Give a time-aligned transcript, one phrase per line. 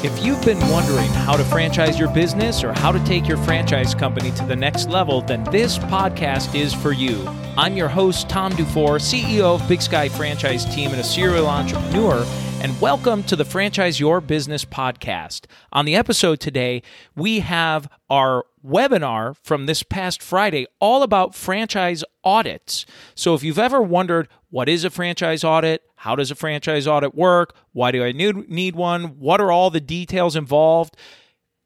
[0.00, 3.96] If you've been wondering how to franchise your business or how to take your franchise
[3.96, 7.26] company to the next level, then this podcast is for you.
[7.56, 12.24] I'm your host, Tom Dufour, CEO of Big Sky Franchise Team and a serial entrepreneur,
[12.60, 15.46] and welcome to the Franchise Your Business podcast.
[15.72, 16.82] On the episode today,
[17.14, 22.84] we have our webinar from this past Friday all about franchise audits.
[23.14, 27.14] So if you've ever wondered what is a franchise audit, how does a franchise audit
[27.14, 30.96] work, why do I need, need one, what are all the details involved,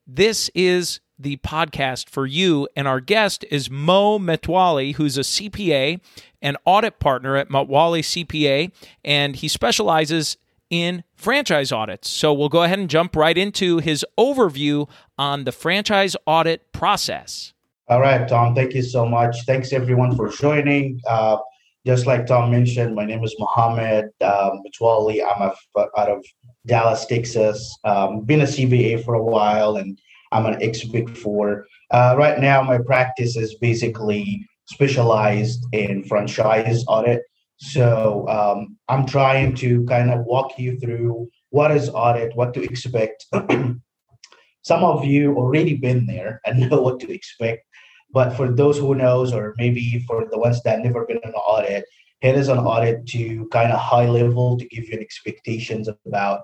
[0.07, 2.69] this is the podcast for you.
[2.77, 6.01] And our guest is Mo Metwali, who's a CPA
[6.43, 8.73] and audit partner at Metwali CPA,
[9.05, 10.37] and he specializes
[10.73, 12.09] in franchise audits.
[12.09, 17.53] So we'll go ahead and jump right into his overview on the franchise audit process.
[17.89, 19.45] All right, Tom, thank you so much.
[19.45, 20.99] Thanks everyone for joining.
[21.07, 21.37] Uh,
[21.85, 24.63] just like Tom mentioned, my name is Mohammed um.
[24.81, 26.25] I'm a, out of
[26.65, 27.77] Dallas, Texas.
[27.85, 30.01] Um, been a CPA for a while, and
[30.31, 31.67] I'm an ex Big Four.
[31.91, 37.21] Uh, right now, my practice is basically specialized in franchise audit.
[37.63, 42.63] So um, I'm trying to kind of walk you through what is audit, what to
[42.63, 43.25] expect.
[44.63, 47.65] Some of you already been there and know what to expect.
[48.13, 51.85] But for those who knows, or maybe for the ones that never been an audit,
[52.21, 56.43] here is an audit to kind of high level to give you expectations about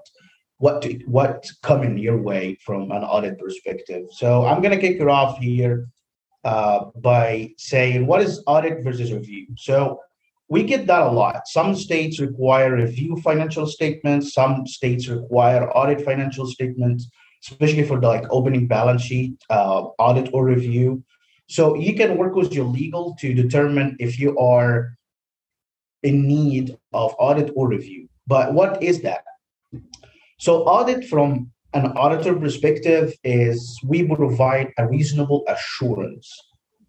[0.59, 4.07] what to, what's coming your way from an audit perspective.
[4.13, 5.89] So I'm gonna kick it off here
[6.45, 9.49] uh, by saying what is audit versus review.
[9.57, 10.01] So
[10.49, 11.47] we get that a lot.
[11.47, 14.33] Some states require review financial statements.
[14.33, 17.09] Some states require audit financial statements,
[17.45, 21.05] especially for like opening balance sheet uh, audit or review.
[21.49, 24.97] So you can work with your legal to determine if you are
[26.03, 28.09] in need of audit or review.
[28.27, 29.25] But what is that?
[30.39, 36.33] So audit from an auditor perspective is we provide a reasonable assurance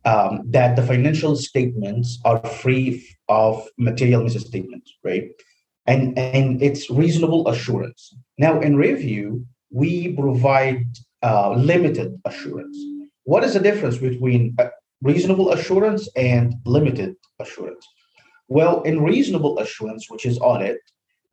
[0.06, 5.30] um, that the financial statements are free of material misstatements, right?
[5.86, 8.16] And, and it's reasonable assurance.
[8.38, 10.86] Now, in review, we provide
[11.24, 12.78] uh, limited assurance.
[13.24, 14.58] What is the difference between
[15.02, 17.88] reasonable assurance and limited assurance?
[18.48, 20.80] Well, in reasonable assurance, which is audit,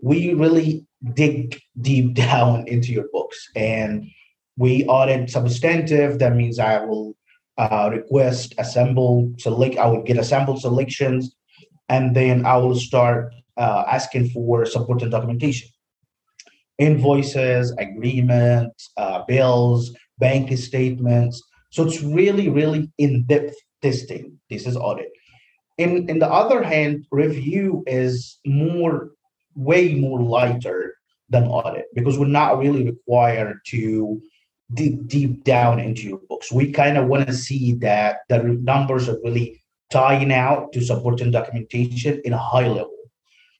[0.00, 4.06] we really dig deep down into your books and
[4.58, 6.18] we audit substantive.
[6.18, 7.16] That means I will
[7.58, 9.78] uh, request, assemble, select.
[9.78, 11.34] I will get assembled selections,
[11.88, 15.68] and then I will start uh, asking for supporting documentation,
[16.78, 21.42] invoices, agreements, uh, bills, bank statements.
[21.70, 24.38] So it's really, really in-depth testing.
[24.50, 25.10] This is audit.
[25.78, 29.10] In in the other hand, review is more,
[29.54, 30.94] way more lighter
[31.28, 34.20] than audit because we're not really required to
[34.74, 36.50] dig deep down into your books.
[36.50, 41.30] We kind of want to see that the numbers are really tying out to supporting
[41.30, 42.92] documentation in a high level.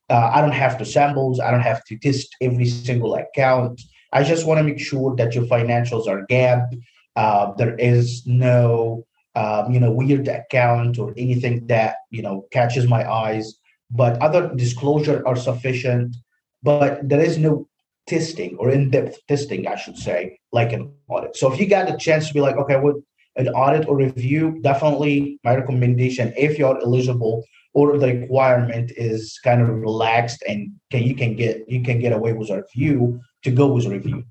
[0.09, 1.41] Uh, I don't have to samples.
[1.41, 3.81] I don't have to test every single account.
[4.13, 6.81] I just want to make sure that your financials are GAAP.
[7.17, 9.05] Uh, there is no,
[9.35, 13.59] um, you know, weird account or anything that you know catches my eyes.
[13.91, 16.17] But other disclosure are sufficient.
[16.63, 17.69] But there is no
[18.07, 21.37] testing or in-depth testing, I should say, like an audit.
[21.37, 22.97] So if you got the chance to be like, okay, what
[23.37, 29.61] an audit or review, definitely my recommendation, if you're eligible or the requirement is kind
[29.61, 33.51] of relaxed and can you can get you can get away with a review to
[33.51, 34.25] go with a review.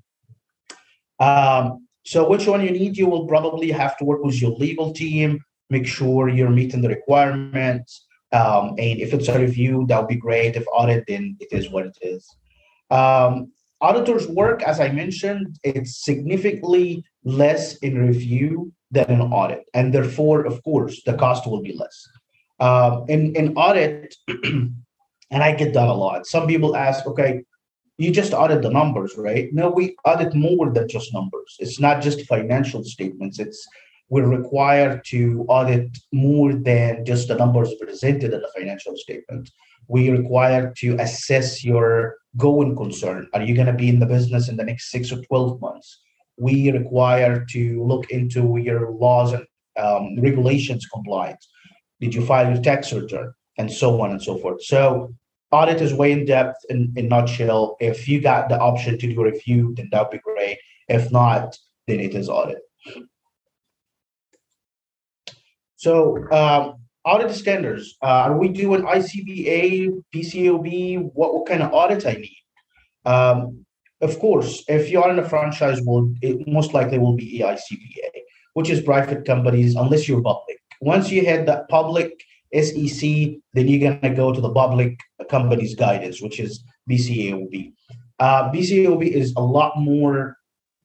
[1.20, 4.92] Um, so which one you need, you will probably have to work with your legal
[4.92, 5.40] team,
[5.70, 8.04] make sure you're meeting the requirements.
[8.32, 10.56] Um, and if it's a review, that would be great.
[10.56, 12.28] If audit, then it is what it is.
[12.90, 19.64] Um, auditors work, as I mentioned, it's significantly less in review than an audit.
[19.74, 22.08] And therefore, of course, the cost will be less.
[22.60, 24.74] Um, in, in audit, and
[25.30, 26.26] I get that a lot.
[26.26, 27.42] Some people ask, okay,
[27.98, 29.52] you just audit the numbers, right?
[29.52, 31.56] No, we audit more than just numbers.
[31.58, 33.38] It's not just financial statements.
[33.38, 33.66] It's
[34.08, 39.50] we're required to audit more than just the numbers presented in the financial statement.
[39.88, 43.28] We require to assess your going concern.
[43.34, 46.02] Are you going to be in the business in the next six or 12 months?
[46.38, 49.46] We require to look into your laws and
[49.76, 51.48] um, regulations compliance.
[52.00, 53.32] Did you file your tax return?
[53.58, 54.62] And so on and so forth.
[54.62, 55.14] So
[55.50, 57.76] audit is way in depth in, in nutshell.
[57.80, 60.58] If you got the option to do a review, then that would be great.
[60.88, 61.56] If not,
[61.86, 62.58] then it is audit.
[65.76, 67.96] So um, audit standards.
[68.02, 71.10] Uh, are we doing ICBA, PCAOB?
[71.14, 72.42] What, what kind of audit I need?
[73.04, 73.65] Um,
[74.00, 78.22] of course, if you are in a franchise world, it most likely will be AICPA,
[78.54, 80.58] which is private companies, unless you're public.
[80.80, 82.12] Once you hit that public
[82.54, 83.00] SEC,
[83.54, 84.98] then you're going to go to the public
[85.30, 87.72] companies guidance, which is PCAOB.
[88.18, 90.36] Uh, PCAOB is a lot more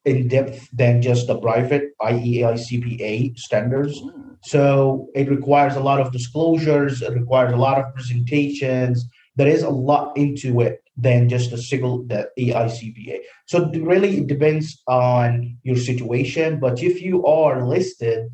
[0.06, 4.02] in depth than just the private AICPA standards.
[4.44, 9.06] So it requires a lot of disclosures, it requires a lot of presentations.
[9.36, 13.20] There is a lot into it than just a single the AICPA.
[13.48, 16.60] So really it depends on your situation.
[16.60, 18.30] But if you are listed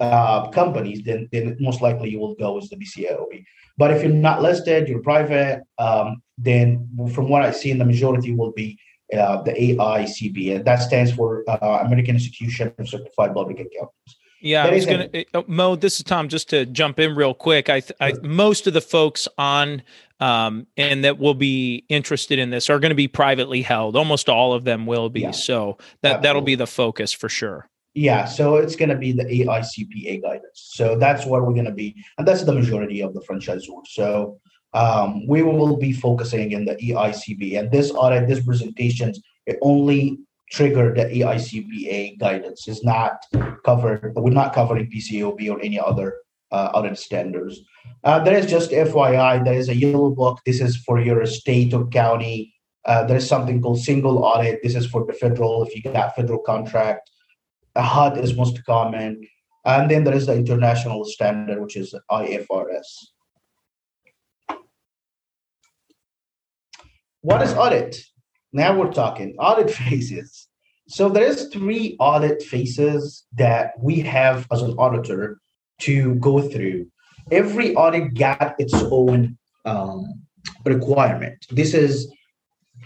[0.00, 3.44] uh, companies, then then most likely you will go as the PCAOB.
[3.78, 7.84] But if you're not listed, you're private, um, then from what I see, in the
[7.84, 8.78] majority will be
[9.16, 14.12] uh, the AICP, and that stands for uh, American Institution of Certified Public Accountants.
[14.40, 15.76] Yeah, I was gonna uh, Mo.
[15.76, 16.28] This is Tom.
[16.28, 19.82] Just to jump in real quick, I, I most of the folks on
[20.20, 23.96] um, and that will be interested in this are going to be privately held.
[23.96, 25.22] Almost all of them will be.
[25.22, 26.22] Yeah, so that absolutely.
[26.22, 27.68] that'll be the focus for sure.
[27.94, 30.44] Yeah, so it's going to be the AICPA guidance.
[30.52, 33.86] So that's what we're going to be, and that's the majority of the franchisors.
[33.88, 34.38] So
[34.74, 40.18] um, we will be focusing in the AICPA, and this audit, this presentations, it only
[40.50, 42.68] trigger the AICPA guidance.
[42.68, 43.24] is not
[43.64, 44.12] covered.
[44.16, 46.16] We're not covering PCAOB or any other
[46.50, 47.60] uh, audit standards.
[48.04, 49.44] Uh, there is just FYI.
[49.44, 50.40] There is a yellow book.
[50.44, 52.52] This is for your state or county.
[52.84, 54.60] Uh, there is something called single audit.
[54.62, 55.62] This is for the federal.
[55.64, 57.10] If you got federal contract,
[57.76, 59.22] a HUD is most common,
[59.64, 62.88] and then there is the international standard, which is IFRS.
[67.20, 68.02] What is audit?
[68.52, 70.48] Now we're talking audit phases.
[70.88, 75.40] So there is three audit phases that we have as an auditor
[75.82, 76.86] to go through.
[77.30, 80.22] Every audit got its own um,
[80.64, 81.46] requirement.
[81.50, 82.12] This is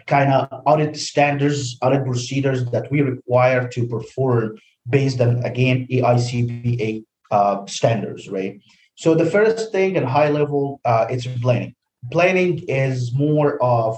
[0.06, 4.58] kind of audit standards, audit procedures that we require to perform
[4.88, 8.60] based on again AICPA uh, standards, right?
[8.96, 11.74] So the first thing at high level, uh, it's planning.
[12.12, 13.96] Planning is more of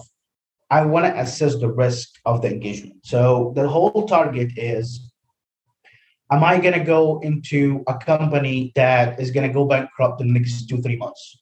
[0.70, 2.96] I want to assess the risk of the engagement.
[3.04, 5.12] So the whole target is
[6.30, 10.28] am I going to go into a company that is going to go bankrupt in
[10.28, 11.38] the next two, three months?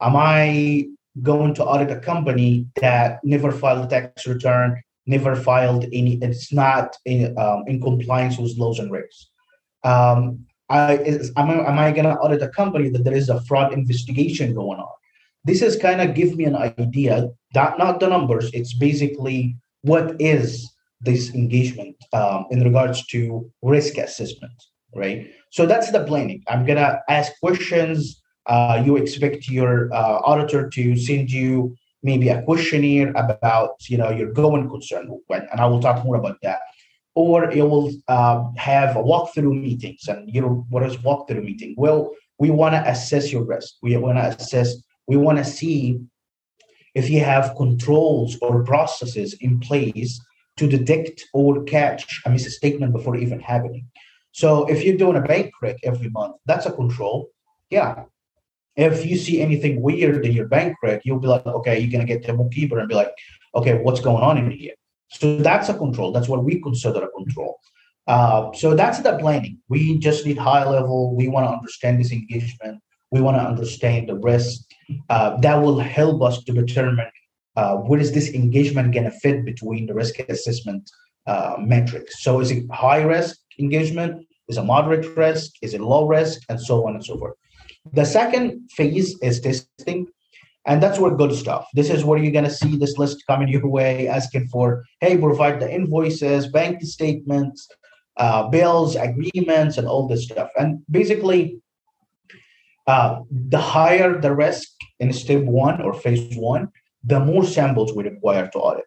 [0.00, 0.86] Am I
[1.22, 6.52] going to audit a company that never filed a tax return, never filed any, it's
[6.52, 9.26] not in, um, in compliance with laws and regs?
[9.84, 13.28] Um, I, is, am I, am I going to audit a company that there is
[13.28, 14.92] a fraud investigation going on?
[15.44, 20.20] This is kind of give me an idea that not the numbers it's basically what
[20.20, 20.70] is
[21.00, 24.52] this engagement um, in regards to risk assessment
[24.94, 25.30] right?
[25.50, 26.42] So that's the planning.
[26.48, 28.20] I'm gonna ask questions.
[28.46, 34.10] Uh, you expect your uh, auditor to send you maybe a questionnaire about you know
[34.10, 36.60] your going concern and i will talk more about that.
[37.16, 41.74] Or it will uh, have a walkthrough meetings and you know what is walkthrough meeting?
[41.76, 43.74] Well we want to assess your risk.
[43.82, 44.74] We want to assess
[45.06, 46.00] we want to see
[46.94, 50.20] if you have controls or processes in place
[50.56, 53.86] to detect or catch a misstatement before even happening.
[54.32, 57.30] So if you're doing a bank rec every month, that's a control.
[57.70, 58.04] Yeah.
[58.76, 62.04] If you see anything weird in your bank rec, you'll be like, okay, you're gonna
[62.04, 63.12] get the bookkeeper and be like,
[63.54, 64.74] okay, what's going on in here?
[65.08, 66.12] So that's a control.
[66.12, 67.60] That's what we consider a control.
[68.06, 69.58] Uh, so that's the planning.
[69.68, 71.14] We just need high level.
[71.14, 72.80] We want to understand this engagement.
[73.14, 74.62] We want to understand the risk.
[75.08, 77.10] Uh, that will help us to determine
[77.54, 80.90] uh, what is this engagement going to fit between the risk assessment
[81.28, 82.24] uh, metrics.
[82.24, 84.26] So is it high risk engagement?
[84.48, 85.52] Is it moderate risk?
[85.62, 86.40] Is it low risk?
[86.48, 87.36] And so on and so forth.
[87.92, 90.08] The second phase is testing.
[90.66, 91.68] And that's where good stuff.
[91.74, 95.16] This is where you're going to see this list coming your way, asking for, hey,
[95.18, 97.68] provide the invoices, bank statements,
[98.16, 100.48] uh, bills, agreements, and all this stuff.
[100.58, 101.60] And basically,
[102.86, 104.68] uh, the higher the risk
[105.00, 106.68] in step one or phase one,
[107.02, 108.84] the more samples we require to audit.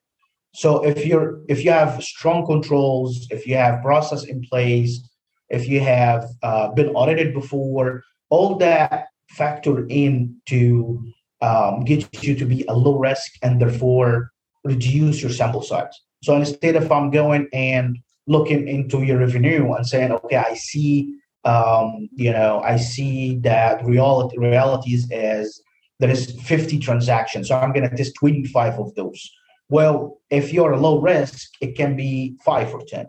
[0.54, 5.08] So if you're if you have strong controls, if you have process in place,
[5.50, 11.04] if you have uh, been audited before, all that factor in to
[11.42, 14.32] um, get you to be a low risk and therefore
[14.63, 15.94] reduce your sample size.
[16.24, 21.16] So instead of I'm going and looking into your revenue and saying, okay, I see,
[21.46, 25.62] um, you know, I see that reality realities is
[26.00, 27.48] there is 50 transactions.
[27.48, 29.32] So I'm going to test 25 of those.
[29.70, 33.08] Well, if you're a low risk, it can be five or 10.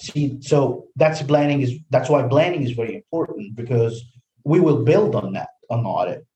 [0.00, 4.04] See, so that's blending is that's why blending is very important because
[4.44, 6.26] we will build on that on audit.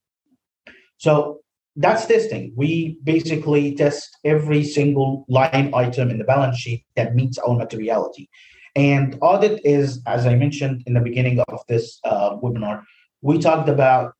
[0.98, 1.40] So
[1.74, 2.52] that's testing.
[2.56, 8.30] We basically test every single line item in the balance sheet that meets our materiality.
[8.76, 12.82] And audit is, as I mentioned in the beginning of this uh, webinar,
[13.22, 14.14] we talked about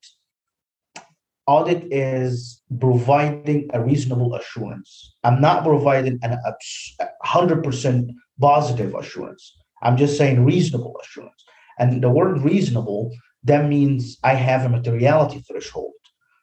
[1.47, 5.15] audit is providing a reasonable assurance.
[5.25, 6.39] I'm not providing an
[7.25, 9.57] 100% positive assurance.
[9.83, 11.45] I'm just saying reasonable assurance.
[11.79, 13.15] And the word reasonable,
[13.45, 15.93] that means I have a materiality threshold.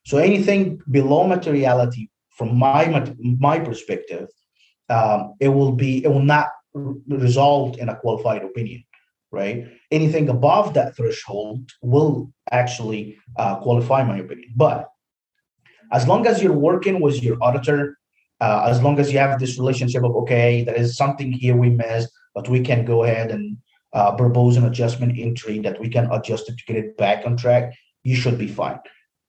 [0.05, 4.27] So anything below materiality, from my my perspective,
[4.89, 8.83] um, it will be it will not result in a qualified opinion,
[9.31, 9.65] right?
[9.91, 14.53] Anything above that threshold will actually uh, qualify my opinion.
[14.55, 14.89] But
[15.91, 17.97] as long as you're working with your auditor,
[18.41, 21.69] uh, as long as you have this relationship of okay, there is something here we
[21.69, 23.57] missed, but we can go ahead and
[23.93, 27.37] uh, propose an adjustment entry that we can adjust it to get it back on
[27.37, 28.79] track, you should be fine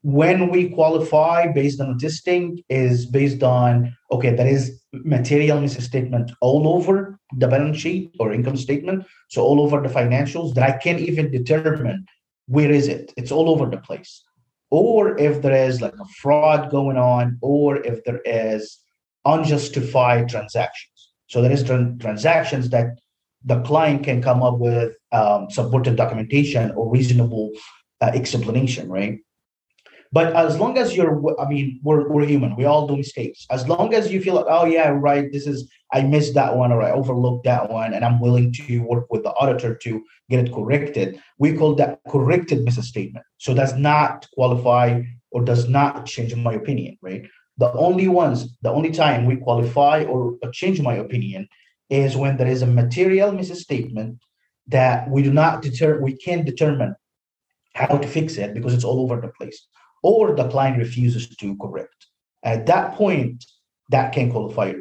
[0.03, 6.69] when we qualify based on testing is based on okay that is material misstatement all
[6.69, 9.05] over the balance sheet or income statement.
[9.29, 12.07] So all over the financials that i can't even determine
[12.47, 13.13] where is it.
[13.17, 14.23] It's all over the place.
[14.71, 18.79] Or if there is like a fraud going on or if there is
[19.25, 21.13] unjustified transactions.
[21.29, 22.99] So there is transactions that
[23.45, 27.51] the client can come up with um, supported documentation or reasonable
[28.01, 29.19] uh, explanation right
[30.17, 32.57] but as long as you're, I mean, we're, we're human.
[32.57, 33.47] We all do mistakes.
[33.51, 36.73] As long as you feel like, oh yeah, right, this is I missed that one
[36.73, 40.43] or I overlooked that one, and I'm willing to work with the auditor to get
[40.43, 41.21] it corrected.
[41.37, 43.27] We call that corrected misstatement.
[43.37, 47.29] So does not qualify or does not change my opinion, right?
[47.59, 51.47] The only ones, the only time we qualify or change my opinion
[51.91, 54.21] is when there is a material misstatement
[54.69, 56.97] that we do not deter, we can't determine
[57.75, 59.67] how to fix it because it's all over the place
[60.03, 62.07] or the client refuses to correct.
[62.43, 63.45] At that point,
[63.91, 64.75] that can qualify.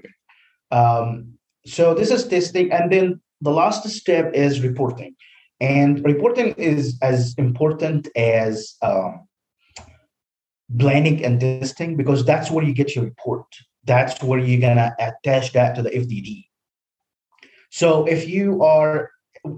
[0.72, 1.34] Um,
[1.66, 5.16] so this is testing, and then the last step is reporting.
[5.60, 9.28] And reporting is as important as um,
[11.24, 13.46] and testing because that's where you get your report.
[13.86, 16.46] That's where you're gonna attach that to the FDD.
[17.70, 19.12] So if you are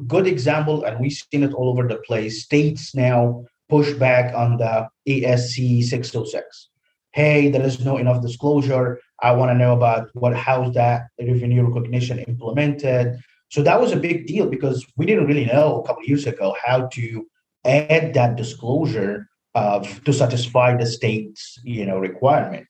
[0.08, 4.58] good example, and we've seen it all over the place, states now push back on
[4.58, 6.70] the ASC 606.
[7.12, 9.00] Hey, there is no enough disclosure.
[9.22, 13.18] I want to know about what how's that revenue recognition implemented.
[13.50, 16.56] So that was a big deal because we didn't really know a couple years ago
[16.64, 17.28] how to
[17.66, 22.68] add that disclosure of to satisfy the state's you know requirement.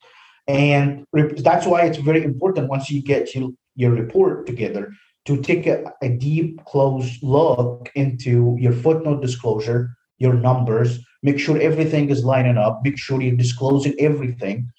[0.48, 4.94] And that's why it's very important once you get your, your report together
[5.26, 11.60] to take a, a deep, close look into your footnote disclosure, your numbers, make sure
[11.60, 14.72] everything is lining up, make sure you're disclosing everything.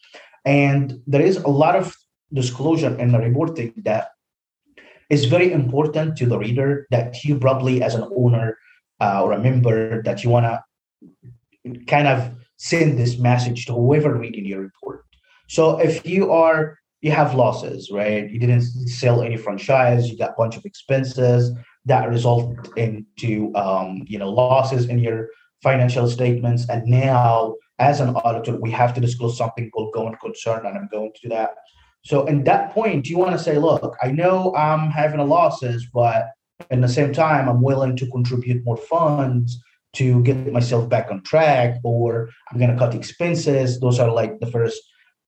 [0.44, 1.94] And there is a lot of
[2.32, 4.10] disclosure in the reporting that
[5.10, 8.58] is very important to the reader that you probably as an owner
[9.00, 14.14] uh, or a member that you want to kind of send this message to whoever
[14.14, 15.04] reading your report.
[15.48, 18.28] So if you are you have losses, right?
[18.28, 21.52] You didn't sell any franchise, you got a bunch of expenses,
[21.88, 25.28] that result into um, you know losses in your
[25.62, 26.68] financial statements.
[26.68, 30.88] And now, as an auditor, we have to disclose something called going concern, and I'm
[30.90, 31.50] going to do that.
[32.04, 36.28] So, in that point, you want to say, look, I know I'm having losses, but
[36.70, 39.60] in the same time, I'm willing to contribute more funds
[39.94, 43.80] to get myself back on track, or I'm going to cut expenses.
[43.80, 44.80] Those are like the first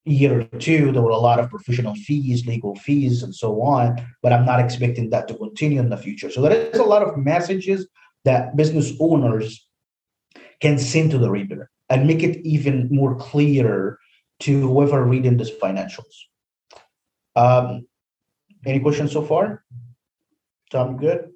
[0.05, 3.97] year or two, there were a lot of professional fees, legal fees, and so on.
[4.23, 6.31] But I'm not expecting that to continue in the future.
[6.31, 7.87] So there is a lot of messages
[8.25, 9.67] that business owners
[10.61, 13.99] can send to the reader and make it even more clear
[14.41, 16.15] to whoever reading these financials.
[17.37, 17.87] Um,
[18.65, 19.65] any questions so far?
[20.71, 21.31] Tom, good?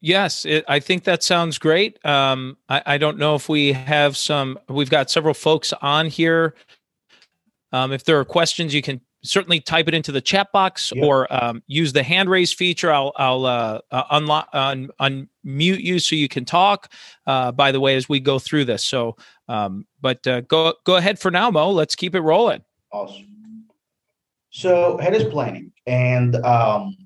[0.00, 2.04] Yes, it, I think that sounds great.
[2.06, 6.54] Um, I, I, don't know if we have some, we've got several folks on here
[7.72, 11.04] um, if there are questions, you can certainly type it into the chat box yep.
[11.04, 12.92] or um, use the hand raise feature.
[12.92, 16.92] I'll, I'll uh, uh, unlock, un, unmute you so you can talk.
[17.26, 18.84] Uh, by the way, as we go through this.
[18.84, 19.16] So,
[19.48, 21.70] um, but uh, go go ahead for now, Mo.
[21.70, 22.62] Let's keep it rolling.
[22.92, 23.66] Awesome.
[24.50, 26.96] So, head is planning, and um,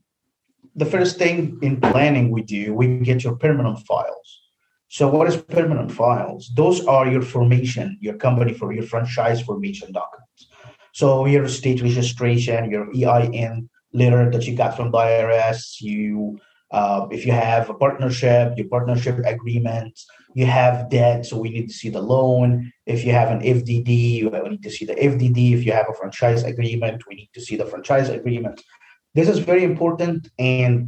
[0.76, 4.40] the first thing in planning we do, we get your permanent files.
[4.88, 6.50] So what is permanent files?
[6.54, 10.48] Those are your formation, your company for your franchise formation documents.
[10.92, 16.38] So your state registration, your EIN letter that you got from the IRS, you
[16.72, 19.92] Uh, if you have a partnership, your partnership agreement,
[20.34, 22.72] you have debt, so we need to see the loan.
[22.86, 23.88] If you have an FDD,
[24.24, 25.52] we need to see the FDD.
[25.52, 28.56] If you have a franchise agreement, we need to see the franchise agreement.
[29.14, 30.84] This is very important, and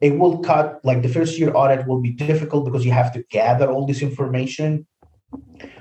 [0.00, 3.22] it will cut like the first year audit will be difficult because you have to
[3.38, 4.70] gather all this information.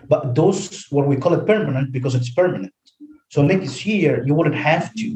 [0.08, 2.74] But those what we call it permanent because it's permanent.
[3.32, 5.08] So next year you wouldn't have to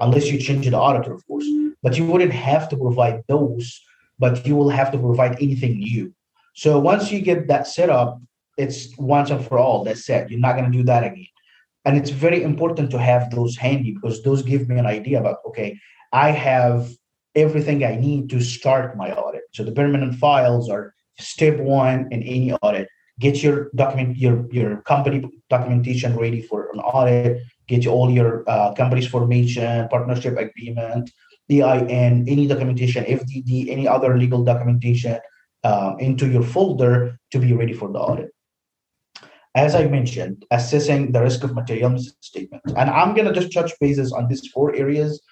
[0.00, 1.46] unless you change the auditor, of course.
[1.82, 3.80] But you wouldn't have to provide those,
[4.18, 6.14] but you will have to provide anything new.
[6.54, 8.20] So once you get that set up,
[8.56, 9.82] it's once and for all.
[9.82, 10.30] That's it.
[10.30, 11.26] You're not going to do that again.
[11.84, 15.38] And it's very important to have those handy because those give me an idea about
[15.48, 15.78] okay,
[16.12, 16.88] I have
[17.34, 19.42] everything I need to start my audit.
[19.52, 22.88] So the permanent files are step one in any audit.
[23.18, 27.42] Get your document, your your company documentation ready for an audit.
[27.66, 31.10] Get all your uh, company's formation, partnership agreement,
[31.50, 35.18] EIN, any documentation, FDD, any other legal documentation
[35.62, 38.30] um, into your folder to be ready for the audit.
[39.54, 42.72] As I mentioned, assessing the risk of material misstatements.
[42.76, 45.22] And I'm going to just touch bases on these four areas.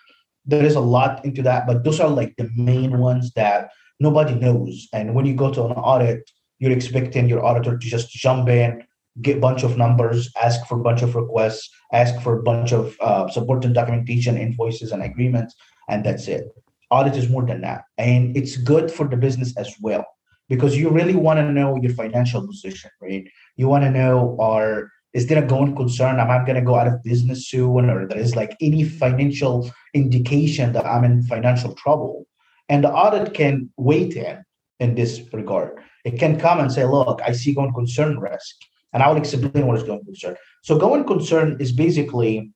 [0.47, 4.35] There is a lot into that, but those are like the main ones that nobody
[4.35, 4.89] knows.
[4.93, 8.85] And when you go to an audit, you're expecting your auditor to just jump in,
[9.21, 12.73] get a bunch of numbers, ask for a bunch of requests, ask for a bunch
[12.73, 15.55] of uh, supporting documentation, invoices, and agreements,
[15.89, 16.45] and that's it.
[16.91, 17.85] Audit is more than that.
[17.99, 20.05] And it's good for the business as well
[20.49, 23.27] because you really want to know your financial position, right?
[23.57, 26.19] You want to know are is there a going concern?
[26.21, 29.71] Am I going to go out of business soon, or there is like any financial
[29.93, 32.27] indication that I'm in financial trouble?
[32.69, 34.43] And the audit can wait in
[34.81, 35.81] in this regard.
[36.05, 38.57] It can come and say, "Look, I see going concern risk,"
[38.93, 40.37] and I will explain what is going concern.
[40.63, 42.53] So, going concern is basically,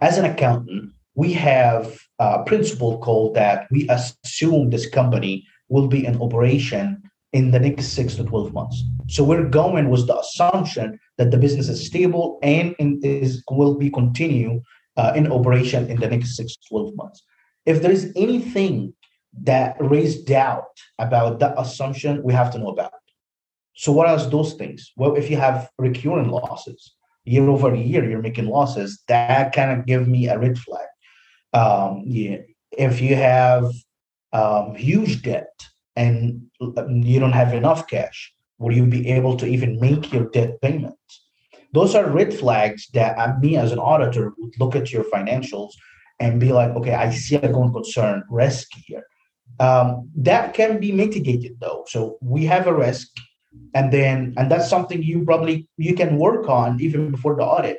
[0.00, 6.04] as an accountant, we have a principle called that we assume this company will be
[6.04, 8.82] in operation in the next six to 12 months.
[9.08, 13.90] So we're going with the assumption that the business is stable and is will be
[13.90, 14.62] continue
[14.96, 17.22] uh, in operation in the next six to 12 months.
[17.64, 18.94] If there is anything
[19.42, 22.92] that raised doubt about that assumption, we have to know about.
[23.74, 24.92] So what are those things?
[24.96, 29.86] Well, if you have recurring losses, year over year, you're making losses, that kind of
[29.86, 30.86] give me a red flag.
[31.52, 32.38] Um, yeah.
[32.72, 33.70] If you have
[34.32, 35.52] um, huge debt
[35.96, 40.60] and you don't have enough cash, will you be able to even make your debt
[40.60, 40.96] payments?
[41.72, 45.70] Those are red flags that uh, me as an auditor would look at your financials
[46.20, 49.04] and be like, okay, I see a going concern risk here.
[49.58, 51.84] Um, that can be mitigated though.
[51.88, 53.08] So we have a risk,
[53.74, 57.78] and then and that's something you probably you can work on even before the audit.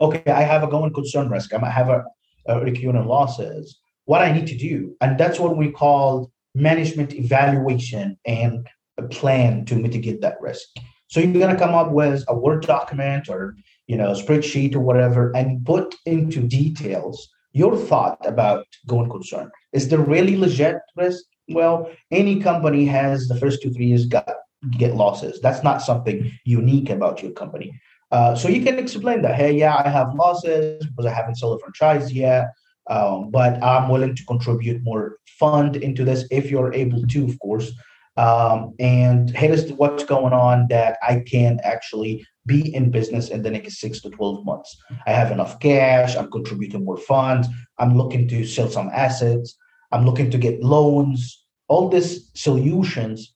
[0.00, 1.54] Okay, I have a going concern risk.
[1.54, 2.04] I might have a,
[2.46, 4.96] a recurring losses what I need to do.
[5.00, 8.66] And that's what we call management evaluation and
[8.98, 10.66] a plan to mitigate that risk.
[11.08, 13.56] So you're going to come up with a Word document or
[13.86, 19.50] you know spreadsheet or whatever and put into details your thought about going concern.
[19.72, 21.24] Is there really legit risk?
[21.48, 24.28] Well, any company has the first two, three years got
[24.70, 25.40] get losses.
[25.40, 27.78] That's not something unique about your company.
[28.10, 31.58] Uh, so you can explain that, hey, yeah, I have losses because I haven't sold
[31.58, 32.52] a franchise yet.
[32.90, 37.38] Um, but I'm willing to contribute more fund into this if you're able to, of
[37.38, 37.72] course.
[38.16, 43.50] Um, and here's what's going on that I can actually be in business in the
[43.50, 44.76] next six to 12 months.
[45.06, 47.48] I have enough cash, I'm contributing more funds,
[47.78, 49.56] I'm looking to sell some assets,
[49.92, 53.32] I'm looking to get loans, all these solutions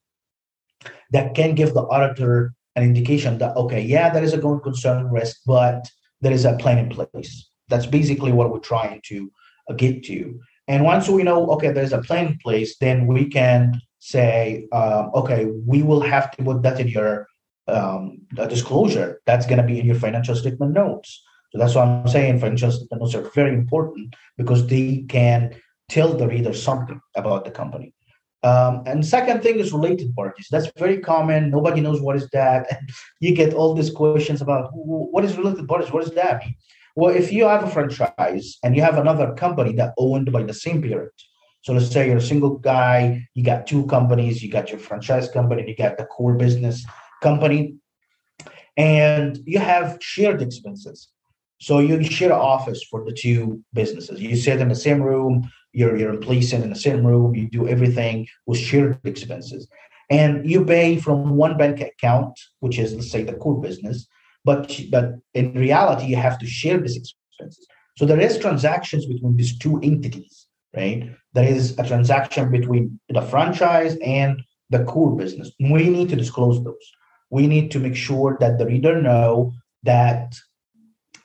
[1.13, 5.11] that can give the auditor an indication that, okay, yeah, there is a going concern
[5.11, 5.89] risk, but
[6.21, 7.49] there is a plan in place.
[7.69, 9.31] That's basically what we're trying to
[9.69, 10.39] uh, get to.
[10.69, 15.11] And once we know, okay, there's a plan in place, then we can say, um,
[15.15, 17.27] okay, we will have to put that in your
[17.69, 19.21] um, disclosure.
[19.27, 21.23] That's going to be in your financial statement notes.
[21.53, 22.41] So that's what I'm saying.
[22.41, 25.57] Financial statement notes are very important because they can
[25.89, 27.95] tell the reader something about the company.
[28.47, 30.47] Um, and second thing is related parties.
[30.53, 31.51] That's very common.
[31.51, 32.63] Nobody knows what is that.
[33.21, 35.91] you get all these questions about what is related parties.
[35.93, 36.55] What does that mean?
[36.95, 40.55] Well, if you have a franchise and you have another company that owned by the
[40.55, 41.19] same parent,
[41.63, 45.29] so let's say you're a single guy, you got two companies, you got your franchise
[45.29, 46.87] company, you got the core business
[47.25, 47.75] company,
[48.77, 51.09] and you have shared expenses.
[51.61, 54.21] So you share an office for the two businesses.
[54.21, 57.47] You sit in the same room, your your employees sit in the same room, you
[57.49, 59.63] do everything with shared expenses.
[60.09, 64.07] And you pay from one bank account, which is let's say the core business,
[64.45, 64.61] but
[64.95, 67.67] but in reality you have to share these expenses
[67.99, 71.01] so there is transactions between these two entities right
[71.35, 72.85] there is a transaction between
[73.17, 75.53] the franchise and the core business.
[75.61, 76.93] We need to disclose those.
[77.31, 80.35] We need to make sure that the reader know that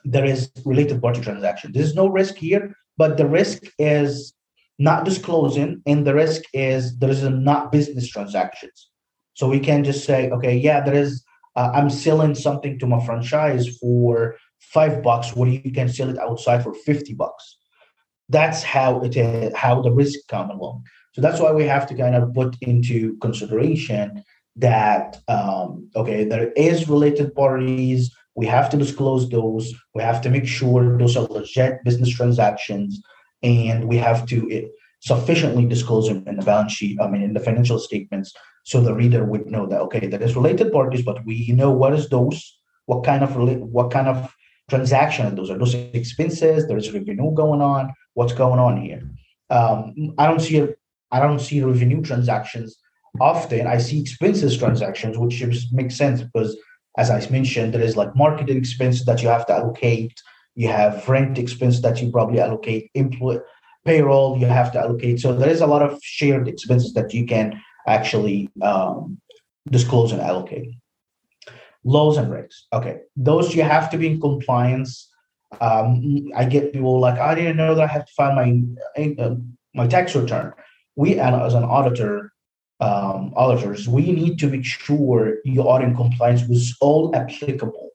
[0.03, 1.71] there is related party transaction.
[1.73, 4.33] There's no risk here, but the risk is
[4.89, 8.77] not disclosing, and the risk is there is not business transactions.
[9.33, 11.23] So we can just say, okay, yeah, there is.
[11.57, 14.35] Uh, I'm selling something to my franchise for
[14.75, 17.43] five bucks, where you can sell it outside for fifty bucks.
[18.37, 20.83] That's how it is, how the risk come along.
[21.13, 24.23] So that's why we have to kind of put into consideration
[24.55, 28.01] that um, okay, there is related parties
[28.35, 29.73] we have to disclose those.
[29.93, 33.01] We have to make sure those are legit business transactions,
[33.43, 34.67] and we have to eh,
[34.99, 36.99] sufficiently disclose them in the balance sheet.
[37.01, 40.35] I mean, in the financial statements, so the reader would know that okay, there is
[40.35, 44.33] related parties, but we know what is those, what kind of what kind of
[44.69, 45.57] transaction those are.
[45.57, 46.67] Those expenses.
[46.67, 47.93] There is revenue going on.
[48.13, 49.01] What's going on here?
[49.49, 50.67] Um, I don't see
[51.11, 52.77] I don't see revenue transactions
[53.19, 53.67] often.
[53.67, 56.57] I see expenses transactions, which makes sense because
[56.97, 60.13] as I mentioned, there is like marketing expenses that you have to allocate.
[60.55, 63.39] You have rent expense that you probably allocate, employee
[63.85, 65.19] payroll you have to allocate.
[65.19, 69.19] So there is a lot of shared expenses that you can actually um,
[69.69, 70.69] disclose and allocate.
[71.83, 72.55] Laws and regs.
[72.71, 75.09] Okay, those you have to be in compliance.
[75.59, 78.61] Um, I get people like, I didn't know that I have to file my
[79.19, 79.35] uh,
[79.73, 80.53] my tax return.
[80.95, 82.33] We, as an auditor,
[82.79, 87.90] um, auditors, we need to make sure you are in compliance with all applicable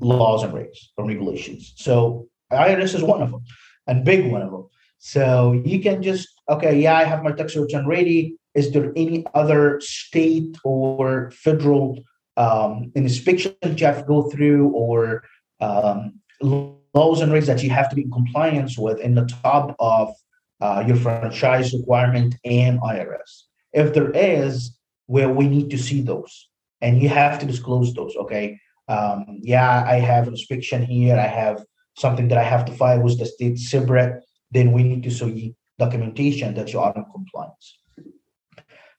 [0.00, 1.74] laws and regs or regulations.
[1.76, 3.44] So IRS is one of them,
[3.86, 4.68] and big one of them.
[4.98, 8.36] So you can just okay, yeah, I have my tax return ready.
[8.54, 12.02] Is there any other state or federal
[12.36, 15.24] um, inspection that you have to go through, or
[15.60, 19.74] um, laws and regs that you have to be in compliance with in the top
[19.78, 20.14] of
[20.60, 23.44] uh, your franchise requirement and IRS?
[23.72, 26.48] If there is, where we need to see those,
[26.80, 28.14] and you have to disclose those.
[28.16, 28.60] Okay,
[28.94, 31.16] um, yeah, I have inspection here.
[31.16, 31.64] I have
[32.04, 34.22] something that I have to file with the state separate.
[34.50, 37.66] Then we need to see documentation that you are in compliance.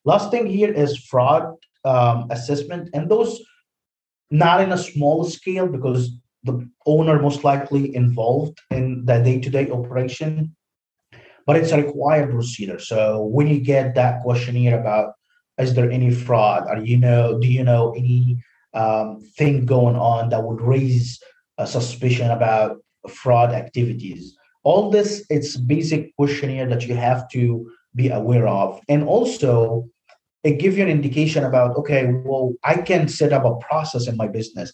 [0.04, 1.44] Last thing here is fraud
[1.84, 3.40] um, assessment, and those
[4.30, 6.02] not in a small scale because
[6.42, 10.54] the owner most likely involved in the day-to-day operation
[11.46, 12.78] but it's a required procedure.
[12.78, 15.12] So when you get that questionnaire about
[15.58, 18.42] is there any fraud, or you know, do you know any
[18.74, 21.20] um, thing going on that would raise
[21.58, 24.36] a suspicion about fraud activities?
[24.62, 29.88] All this, it's basic questionnaire that you have to be aware of, and also
[30.42, 34.16] it gives you an indication about okay, well, I can set up a process in
[34.16, 34.72] my business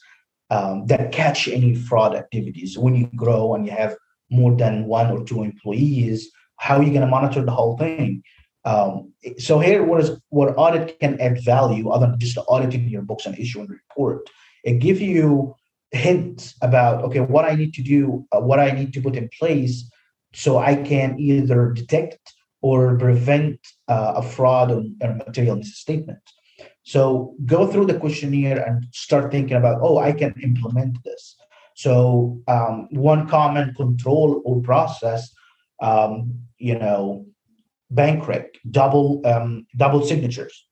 [0.50, 2.76] um, that catch any fraud activities.
[2.76, 3.96] When you grow and you have
[4.30, 8.22] more than one or two employees, how are you going to monitor the whole thing?
[8.64, 13.03] Um, so here, what is what audit can add value other than just auditing your
[13.03, 14.29] books and issuing report?
[14.64, 15.55] It gives you
[15.92, 19.31] hints about okay, what I need to do, uh, what I need to put in
[19.38, 19.90] place,
[20.35, 22.20] so I can either detect
[22.62, 26.20] or prevent uh, a fraud or, or material misstatement.
[26.83, 31.37] So go through the questionnaire and start thinking about, oh, I can implement this.
[31.75, 35.31] So um, one common control or process
[35.81, 37.27] um, you know,
[37.90, 40.66] bankrupt, double um, double signatures.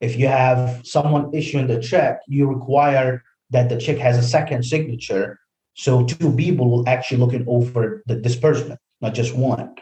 [0.00, 4.64] If you have someone issuing the check, you require that the check has a second
[4.64, 5.38] signature,
[5.74, 9.74] so two people will actually looking over the disbursement, not just one.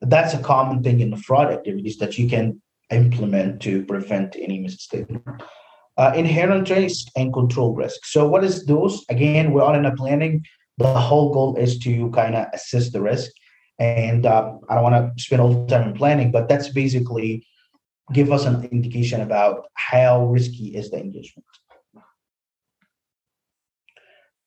[0.00, 4.60] That's a common thing in the fraud activities that you can implement to prevent any
[4.60, 5.24] misstatement.
[5.98, 8.04] Uh, inherent risk and control risk.
[8.04, 9.04] So, what is those?
[9.08, 10.44] Again, we're in a planning.
[10.78, 13.30] The whole goal is to kind of assess the risk
[13.78, 17.46] and uh, I don't want to spend all the time in planning, but that's basically
[18.12, 21.46] give us an indication about how risky is the engagement.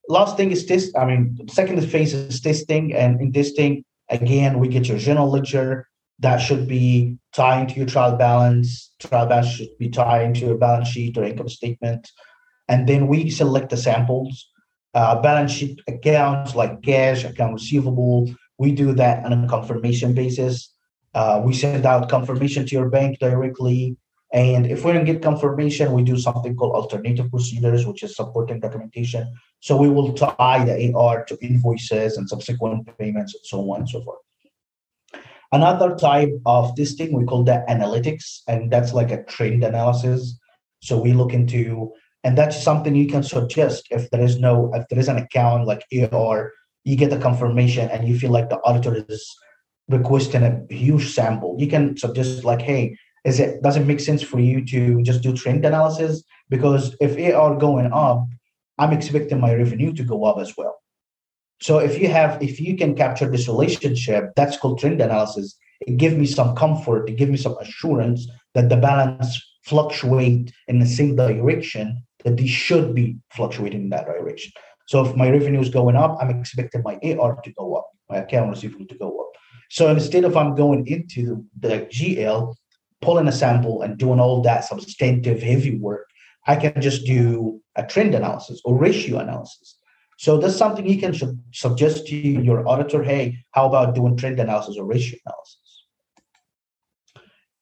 [0.07, 0.97] Last thing is test.
[0.97, 5.87] I mean, second phase is testing, and in testing, again, we get your general ledger
[6.19, 8.93] that should be tying to your trial balance.
[8.99, 12.09] Trial balance should be tying to your balance sheet or income statement,
[12.67, 14.49] and then we select the samples.
[14.95, 18.27] Uh, balance sheet accounts like cash, account receivable,
[18.59, 20.73] we do that on a confirmation basis.
[21.15, 23.97] Uh, we send out confirmation to your bank directly.
[24.31, 28.59] And if we don't get confirmation, we do something called alternative procedures, which is supporting
[28.59, 29.33] documentation.
[29.61, 33.89] So we will tie the AR to invoices and subsequent payments and so on and
[33.89, 34.19] so forth.
[35.51, 40.37] Another type of testing we call that analytics, and that's like a trend analysis.
[40.83, 41.91] So we look into,
[42.23, 45.65] and that's something you can suggest if there is no, if there is an account
[45.65, 46.51] like AR
[46.83, 49.35] you get the confirmation and you feel like the auditor is
[49.87, 51.55] requesting a huge sample.
[51.57, 55.21] You can suggest like, hey, is it does it make sense for you to just
[55.21, 56.23] do trend analysis?
[56.49, 58.25] Because if AR going up,
[58.77, 60.79] I'm expecting my revenue to go up as well.
[61.61, 65.57] So if you have, if you can capture this relationship, that's called trend analysis.
[65.81, 70.79] It gives me some comfort, it gives me some assurance that the balance fluctuate in
[70.79, 74.51] the same direction that they should be fluctuating in that direction.
[74.89, 78.17] So if my revenue is going up, I'm expecting my AR to go up, my
[78.17, 79.39] account receivable to go up.
[79.69, 82.55] So instead of I'm going into the GL,
[82.99, 86.07] pulling a sample and doing all that substantive heavy work,
[86.47, 89.77] I can just do a trend analysis or ratio analysis.
[90.17, 91.13] So that's something you can
[91.53, 93.03] suggest to your auditor.
[93.03, 95.85] Hey, how about doing trend analysis or ratio analysis?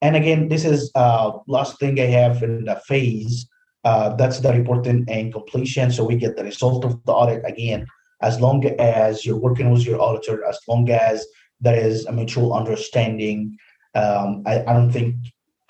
[0.01, 3.49] And again, this is uh, last thing I have in the phase.
[3.87, 5.89] Uh, that's the reporting and completion.
[5.89, 7.87] So we get the result of the audit again,
[8.21, 11.25] as long as you're working with your auditor, as long as
[11.61, 13.57] there is a mutual understanding.
[13.95, 15.15] Um, I, I, don't think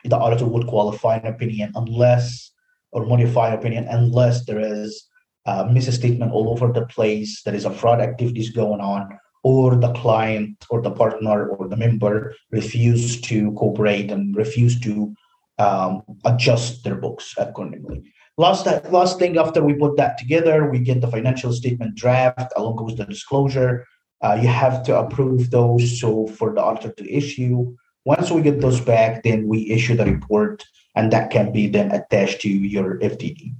[0.03, 2.51] the auditor would qualify an opinion unless
[2.91, 5.07] or modify an opinion unless there is
[5.45, 9.93] a misstatement all over the place, there is a fraud activities going on, or the
[9.93, 15.13] client or the partner or the member refuse to cooperate and refuse to
[15.57, 18.03] um, adjust their books accordingly.
[18.37, 22.83] Last, last thing after we put that together, we get the financial statement draft along
[22.83, 23.85] with the disclosure.
[24.21, 27.75] Uh, you have to approve those so for the auditor to issue.
[28.05, 30.63] Once we get those back, then we issue the report
[30.95, 33.53] and that can be then attached to your FDD.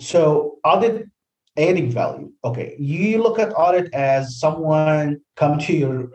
[0.00, 1.08] So audit
[1.56, 2.32] adding value.
[2.44, 6.10] Okay, you look at audit as someone come to your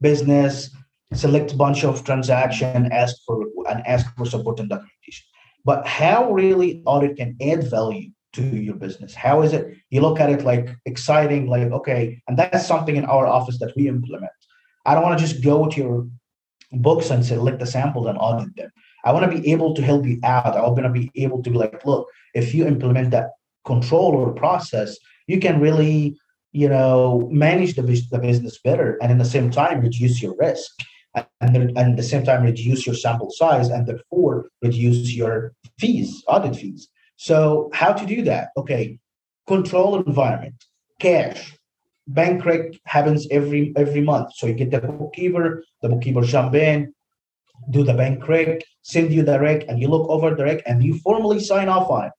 [0.00, 0.70] business,
[1.16, 5.26] select a bunch of transaction, ask for and ask for support and documentation.
[5.64, 9.14] But how really audit can add value to your business?
[9.14, 9.76] How is it?
[9.90, 13.72] You look at it like exciting, like okay, and that's something in our office that
[13.76, 14.32] we implement.
[14.84, 16.08] I don't want to just go to your
[16.72, 18.70] books and select the samples and audit them.
[19.04, 20.56] I want to be able to help you out.
[20.56, 23.30] I want to be able to be like, look, if you implement that
[23.64, 24.96] control or process,
[25.26, 26.16] you can really,
[26.52, 30.70] you know, manage the, the business better and in the same time reduce your risk.
[31.14, 36.22] And, and at the same time reduce your sample size and therefore reduce your fees,
[36.26, 36.88] audit fees.
[37.16, 38.48] So how to do that?
[38.56, 38.98] Okay,
[39.46, 40.64] control environment,
[40.98, 41.58] cash,
[42.06, 44.34] bank rec happens every every month.
[44.36, 46.94] So you get the bookkeeper, the bookkeeper jump in,
[47.70, 50.82] do the bank rec, send you the rec, and you look over the rec and
[50.82, 52.12] you formally sign off on it.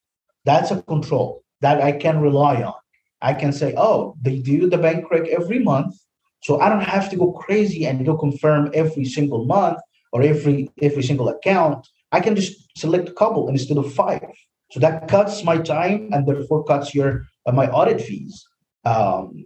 [0.45, 2.73] That's a control that I can rely on.
[3.21, 5.95] I can say, oh, they do the bank rec every month.
[6.43, 9.79] So I don't have to go crazy and go confirm every single month
[10.11, 11.87] or every every single account.
[12.11, 14.27] I can just select a couple instead of five.
[14.71, 18.45] So that cuts my time and therefore cuts your uh, my audit fees.
[18.85, 19.45] Um,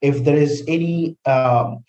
[0.00, 1.84] if there is any um,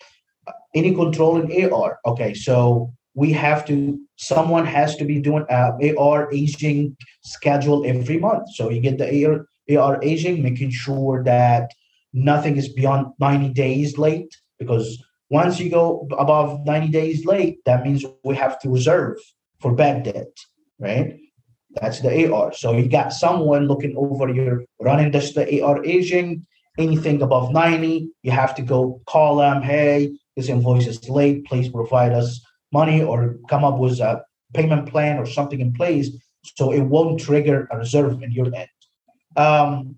[0.74, 5.72] any control in AR, okay, so we have to someone has to be doing uh,
[5.96, 8.48] AR aging schedule every month.
[8.54, 11.70] So you get the AR AR aging, making sure that
[12.12, 17.84] nothing is beyond 90 days late because once you go above 90 days late, that
[17.84, 19.16] means we have to reserve
[19.60, 20.36] for bad debt,
[20.78, 21.18] right?
[21.80, 22.52] That's the AR.
[22.52, 26.46] So you got someone looking over your running this the AR aging,
[26.78, 31.68] anything above 90, you have to go call them, hey, this invoice is late, please
[31.68, 32.40] provide us
[32.72, 34.22] money or come up with a
[34.54, 36.10] payment plan or something in place
[36.56, 38.68] so it won't trigger a reserve in your end.
[39.36, 39.96] Um,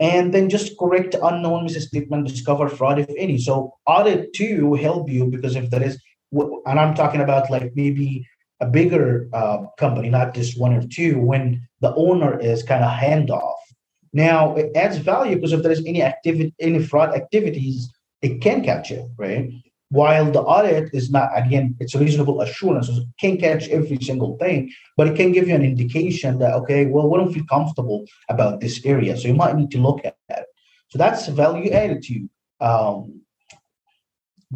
[0.00, 3.38] and then just correct unknown misstatement, discover fraud if any.
[3.38, 6.00] So audit too help you because if there is,
[6.32, 8.26] and I'm talking about like maybe
[8.60, 12.90] a bigger uh, company, not just one or two, when the owner is kind of
[12.90, 13.54] handoff.
[14.12, 18.64] Now it adds value because if there is any activity, any fraud activities, it can
[18.64, 19.50] catch it, right?
[19.90, 24.36] While the audit is not, again, it's a reasonable assurance, it can't catch every single
[24.36, 28.04] thing, but it can give you an indication that, okay, well, we don't feel comfortable
[28.28, 29.16] about this area.
[29.16, 30.44] So you might need to look at it.
[30.88, 32.30] So that's value added to you.
[32.60, 33.22] Um,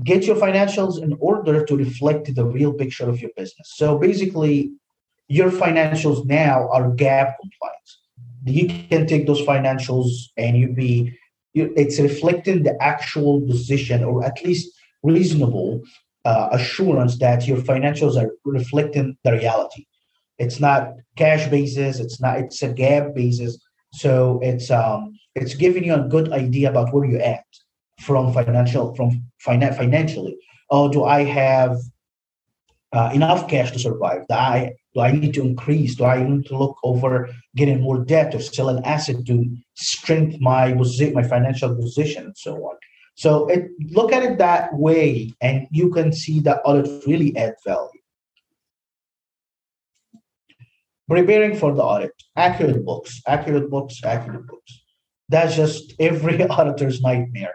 [0.05, 3.73] get your financials in order to reflect the real picture of your business.
[3.75, 4.73] So basically,
[5.29, 7.89] your financials now are GAAP compliant.
[8.45, 11.19] You can take those financials and you be,
[11.55, 15.83] it's reflecting the actual position or at least reasonable
[16.25, 19.87] uh, assurance that your financials are reflecting the reality.
[20.39, 22.01] It's not cash basis.
[22.01, 22.39] It's not.
[22.39, 23.59] It's a GAAP basis.
[23.93, 27.45] So it's um it's giving you a good idea about where you're at
[28.01, 30.37] from financial from finan- financially.
[30.71, 31.77] Oh, do I have
[32.93, 34.27] uh, enough cash to survive?
[34.29, 35.95] Do I Do I need to increase?
[35.97, 40.39] Do I need to look over getting more debt or sell an asset to strengthen
[40.41, 42.77] my my financial position and so on?
[43.15, 47.55] So it, look at it that way, and you can see that audit really add
[47.65, 47.91] value.
[51.09, 54.83] Preparing for the audit, accurate books, accurate books, accurate books.
[55.29, 57.55] That's just every auditor's nightmare.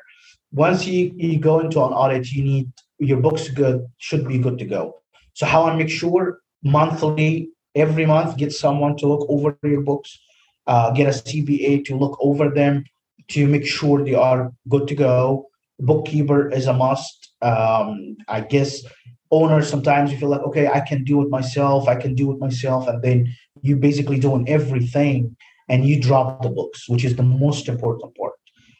[0.51, 4.57] Once you, you go into an audit, you need your books good, should be good
[4.59, 5.01] to go.
[5.33, 10.19] So how I make sure monthly, every month, get someone to look over your books,
[10.67, 12.83] uh, get a CPA to look over them
[13.29, 15.47] to make sure they are good to go.
[15.79, 17.33] Bookkeeper is a must.
[17.41, 18.83] Um, I guess
[19.29, 21.87] owners sometimes you feel like, okay, I can do it myself.
[21.87, 25.35] I can do it myself, and then you basically doing everything,
[25.69, 28.33] and you drop the books, which is the most important part.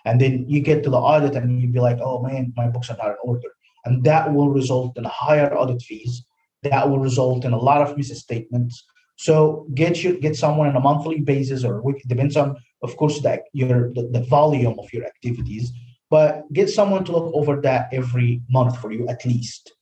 [0.06, 2.90] And then you get to the audit, and you'd be like, oh man, my books
[2.90, 3.50] are not in order,
[3.86, 6.26] and that will result in higher audit fees.
[6.64, 8.84] That will result in a lot of misstatements.
[9.18, 13.22] So get you get someone on a monthly basis or week depends on, of course,
[13.22, 15.72] that your the, the volume of your activities,
[16.10, 19.74] but get someone to look over that every month for you at least.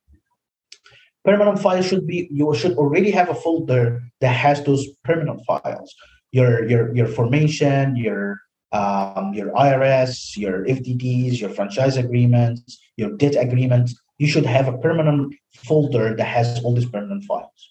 [1.24, 5.94] Permanent files should be you should already have a folder that has those permanent files.
[6.32, 8.40] Your your your formation your
[8.72, 13.96] um, your irs your fdds your franchise agreements your debt agreements.
[14.18, 17.62] You should have a permanent folder that has all these permanent files.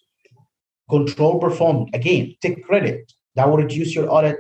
[0.91, 3.13] Control performed again take credit.
[3.37, 4.39] That will reduce your audit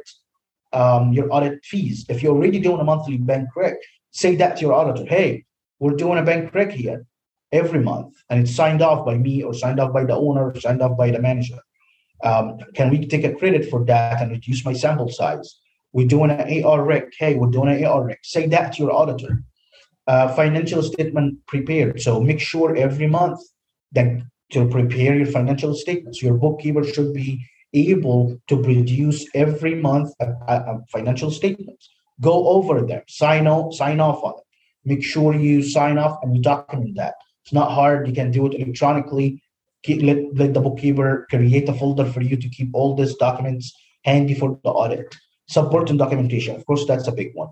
[0.74, 2.04] um, your audit fees.
[2.08, 3.76] If you're already doing a monthly bank rec
[4.14, 5.44] say that to your auditor hey
[5.80, 7.04] we're doing a bank rec here
[7.52, 10.60] every month and it's signed off by me or signed off by the owner or
[10.60, 11.58] signed off by the manager.
[12.22, 15.60] Um, can we take a credit for that and reduce my sample size?
[15.92, 17.12] We're doing an ar rec.
[17.18, 18.20] Hey we're doing an ar rec.
[18.22, 19.42] Say that to your auditor.
[20.06, 22.00] Uh, financial statement prepared.
[22.00, 23.40] So make sure every month
[23.92, 30.10] that to prepare your financial statements your bookkeeper should be able to produce every month
[30.20, 34.44] a, a, financial statements go over them sign off sign off on it
[34.84, 38.08] make sure you sign off and you document that it's not hard.
[38.08, 39.42] You can do it electronically.
[39.87, 43.70] Let, let the bookkeeper create a folder for you to keep all these documents
[44.04, 45.14] handy for the audit.
[45.48, 46.56] Support and documentation.
[46.56, 47.50] Of course, that's a big one.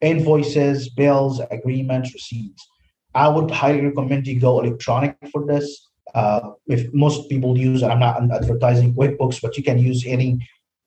[0.00, 2.66] Invoices, bills, agreements, receipts.
[3.14, 5.85] I would highly recommend you go electronic for this.
[6.16, 10.30] Uh, if most people use, I'm not advertising QuickBooks, but you can use any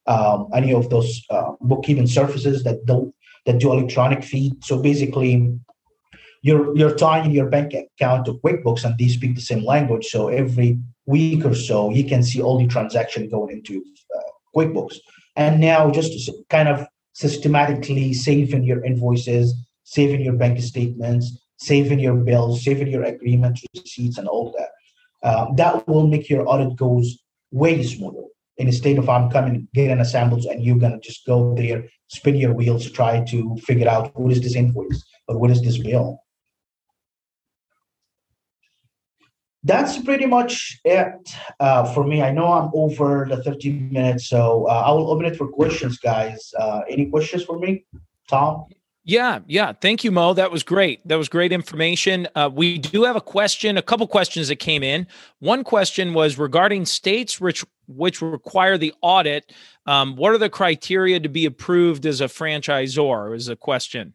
[0.07, 3.13] um, any of those uh, bookkeeping services that do
[3.45, 4.53] that do electronic feed.
[4.63, 5.33] So basically,
[6.41, 10.07] you're you're tying your bank account to QuickBooks, and they speak the same language.
[10.07, 13.83] So every week or so, you can see all the transaction going into
[14.17, 14.97] uh, QuickBooks.
[15.35, 22.15] And now, just kind of systematically saving your invoices, saving your bank statements, saving your
[22.15, 24.69] bills, saving your agreements, receipts, and all that.
[25.21, 27.19] Uh, that will make your audit goes
[27.51, 28.23] way smoother.
[28.57, 32.89] Instead of I'm coming getting samples and you're gonna just go there, spin your wheels,
[32.91, 36.19] try to figure out what is this invoice or what is this bill.
[39.63, 41.29] that's pretty much it
[41.59, 42.21] uh, for me.
[42.21, 45.97] I know I'm over the 30 minutes, so uh, I will open it for questions,
[45.99, 46.53] guys.
[46.57, 47.85] Uh, any questions for me,
[48.29, 48.65] Tom?
[49.09, 49.73] Yeah, yeah.
[49.73, 50.35] Thank you, Mo.
[50.35, 51.05] That was great.
[51.07, 52.27] That was great information.
[52.35, 55.07] Uh, we do have a question, a couple questions that came in.
[55.39, 59.51] One question was regarding states which which require the audit.
[59.87, 63.35] Um, what are the criteria to be approved as a franchisor?
[63.35, 64.13] Is a question.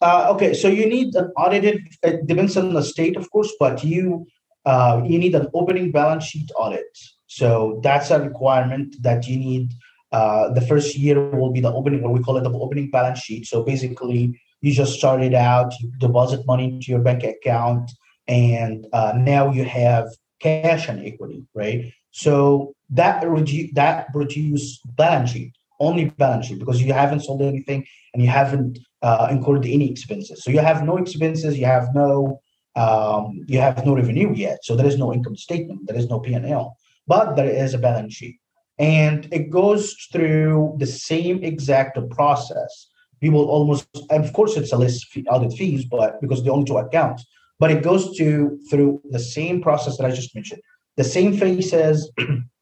[0.00, 1.82] Uh, okay, so you need an audited.
[2.02, 4.26] It depends on the state, of course, but you
[4.64, 6.98] uh, you need an opening balance sheet audit.
[7.26, 9.74] So that's a requirement that you need.
[10.10, 13.20] Uh, the first year will be the opening, what we call it, the opening balance
[13.20, 13.46] sheet.
[13.46, 17.90] So basically, you just started out, you deposit money into your bank account,
[18.26, 20.06] and uh, now you have
[20.40, 21.92] cash and equity, right?
[22.10, 27.86] So that redu- that produce balance sheet, only balance sheet, because you haven't sold anything
[28.14, 30.42] and you haven't uh, incurred any expenses.
[30.42, 32.40] So you have no expenses, you have no
[32.76, 34.58] um, you have no revenue yet.
[34.62, 37.74] So there is no income statement, there is no P and L, but there is
[37.74, 38.38] a balance sheet,
[38.78, 42.88] and it goes through the same exact process.
[43.20, 46.64] We will almost, of course, it's a list fee, audit fees, but because the only
[46.64, 47.26] two accounts,
[47.58, 50.62] but it goes to through the same process that I just mentioned,
[50.96, 52.10] the same faces,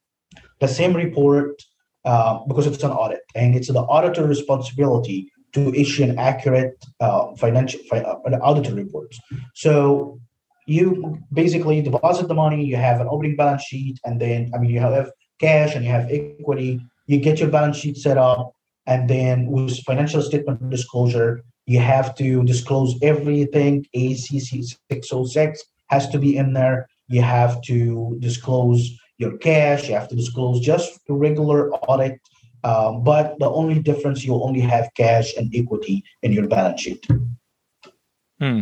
[0.60, 1.62] the same report,
[2.06, 7.34] uh, because it's an audit, and it's the auditor responsibility to issue an accurate uh,
[7.36, 9.18] financial uh, auditor reports.
[9.54, 10.20] So
[10.66, 14.70] you basically deposit the money, you have an opening balance sheet, and then I mean
[14.70, 15.10] you have
[15.40, 16.80] cash and you have equity.
[17.06, 18.52] You get your balance sheet set up,
[18.86, 23.86] and then with financial statement disclosure, you have to disclose everything.
[23.94, 26.88] ASC 606 has to be in there.
[27.08, 29.88] You have to disclose your cash.
[29.88, 32.20] You have to disclose just the regular audit.
[32.64, 37.06] Um, but the only difference, you'll only have cash and equity in your balance sheet.
[38.40, 38.60] Hmm.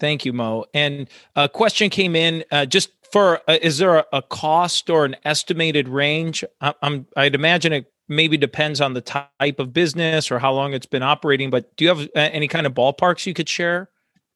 [0.00, 0.64] Thank you, Mo.
[0.74, 5.04] And a question came in uh, just for uh, is there a, a, cost or
[5.04, 6.44] an estimated range?
[6.60, 10.72] I, am I'd imagine it maybe depends on the type of business or how long
[10.72, 11.50] it's been operating.
[11.50, 13.90] But do you have uh, any kind of ballparks you could share?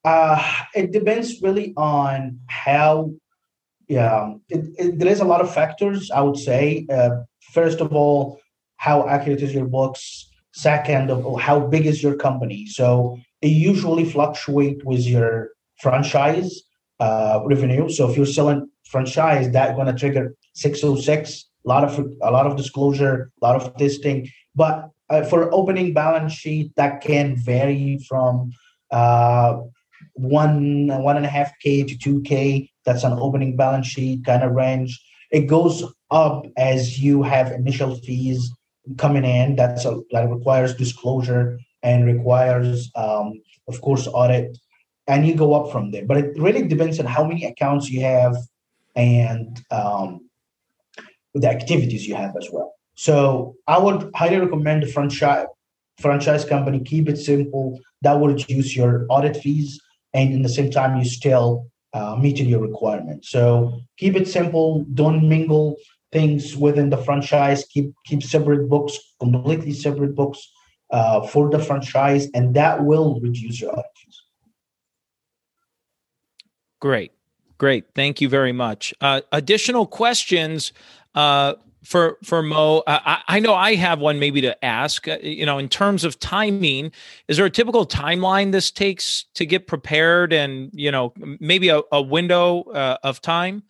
[0.04, 0.40] Uh,
[0.74, 3.12] it depends really on how.
[3.88, 6.10] Yeah, it, it, there is a lot of factors.
[6.10, 6.86] I would say.
[6.92, 7.22] Uh,
[7.52, 8.40] first of all,
[8.76, 10.28] how accurate is your books?
[10.52, 12.66] Second of all, how big is your company?
[12.66, 15.50] So it usually fluctuates with your
[15.80, 16.62] franchise
[17.00, 17.88] uh, revenue.
[17.88, 21.44] So if you're selling franchise, that's going to trigger 606.
[21.64, 24.28] A lot of a lot of disclosure, a lot of testing.
[24.54, 28.52] But uh, for opening balance sheet, that can vary from
[28.90, 29.58] uh,
[30.14, 32.70] one one and a half k to two k.
[32.84, 35.02] That's an opening balance sheet kind of range.
[35.32, 38.52] It goes up as you have initial fees
[38.96, 39.56] coming in.
[39.56, 44.56] That's a, that requires disclosure and requires, um, of course, audit
[45.06, 46.04] and you go up from there.
[46.04, 48.36] But it really depends on how many accounts you have
[48.94, 50.28] and um,
[51.34, 52.74] the activities you have as well.
[52.94, 55.46] So I would highly recommend the franchise
[55.98, 56.80] franchise company.
[56.80, 57.78] Keep it simple.
[58.02, 59.80] That will reduce your audit fees,
[60.12, 63.30] and in the same time, you still uh, meeting your requirements.
[63.30, 64.84] So keep it simple.
[64.94, 65.76] Don't mingle
[66.12, 67.64] things within the franchise.
[67.66, 70.50] Keep keep separate books, completely separate books
[70.90, 74.22] uh, for the franchise, and that will reduce your audit fees.
[76.80, 77.12] Great.
[77.58, 77.86] Great.
[77.94, 78.92] Thank you very much.
[79.00, 80.72] Uh, additional questions
[81.14, 82.82] uh, for for Mo.
[82.86, 85.08] Uh, I, I, know I have one maybe to ask.
[85.08, 86.92] Uh, you know, in terms of timing,
[87.28, 91.80] is there a typical timeline this takes to get prepared, and you know, maybe a,
[91.92, 93.62] a window uh, of time?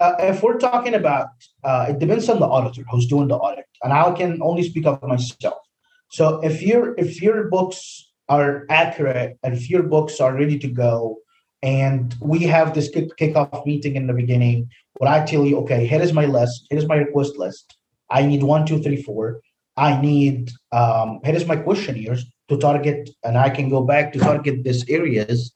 [0.00, 1.28] Uh, if we're talking about,
[1.64, 5.02] it depends on the auditor who's doing the audit, and I can only speak of
[5.02, 5.62] myself.
[6.10, 10.68] So if your if your books are accurate and if your books are ready to
[10.68, 11.18] go
[11.62, 15.86] and we have this kick, kickoff meeting in the beginning where I tell you, okay,
[15.86, 17.76] here is my list, here is my request list.
[18.10, 19.40] I need one, two, three, four.
[19.76, 24.18] I need um, here is my questionnaires to target, and I can go back to
[24.18, 25.52] target these areas.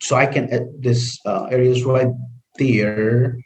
[0.00, 2.12] So I can uh, this uh, areas right
[2.58, 3.38] there.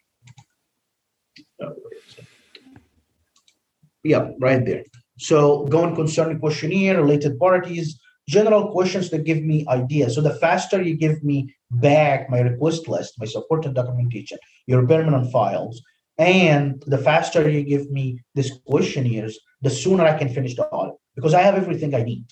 [4.02, 4.84] Yeah, right there.
[5.18, 7.98] So going concerning questionnaire, related parties,
[8.28, 10.14] general questions that give me ideas.
[10.14, 14.86] So the faster you give me back my request list, my support and documentation, your
[14.86, 15.82] permanent files,
[16.18, 20.96] and the faster you give me these questionnaires, the sooner I can finish the audit
[21.14, 22.24] because I have everything I need.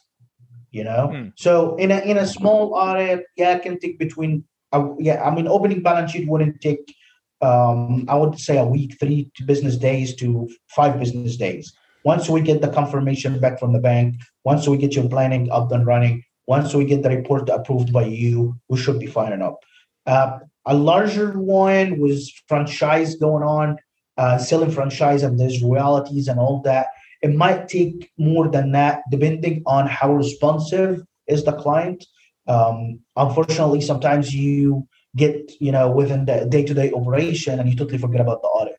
[0.71, 1.29] You know, hmm.
[1.37, 5.35] so in a in a small audit, yeah, I can take between uh, yeah, I
[5.35, 6.95] mean, opening balance sheet wouldn't take
[7.41, 11.73] um, I would say a week, three business days to five business days.
[12.05, 15.73] Once we get the confirmation back from the bank, once we get your planning up
[15.73, 19.55] and running, once we get the report approved by you, we should be fine enough.
[20.07, 23.79] Uh, a larger one was franchise going on,
[24.17, 26.89] uh, selling franchise and there's royalties and all that.
[27.23, 32.05] It might take more than that, depending on how responsive is the client.
[32.47, 34.87] Um, unfortunately, sometimes you
[35.17, 38.77] get you know within the day-to-day operation and you totally forget about the audit.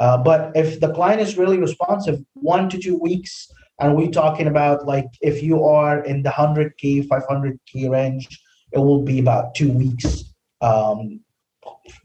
[0.00, 3.48] Uh, but if the client is really responsive, one to two weeks,
[3.80, 8.28] and we're talking about like if you are in the 100K, 500K range,
[8.72, 10.24] it will be about two weeks,
[10.60, 11.20] um,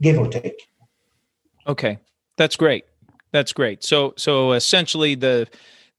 [0.02, 0.62] give or take.
[1.68, 2.00] Okay,
[2.38, 2.86] that's great.
[3.32, 3.84] That's great.
[3.84, 5.48] So, so essentially, the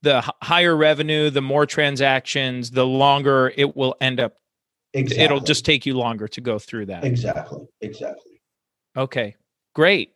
[0.01, 4.33] the higher revenue, the more transactions, the longer it will end up.
[4.93, 5.23] Exactly.
[5.23, 7.05] It'll just take you longer to go through that.
[7.05, 7.65] Exactly.
[7.79, 8.41] Exactly.
[8.97, 9.35] Okay.
[9.73, 10.13] Great.